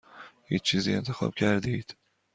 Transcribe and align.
هیچ 0.45 0.63
چیزی 0.63 0.95
انتخاب 0.95 1.33
کردید؟ 1.33 1.95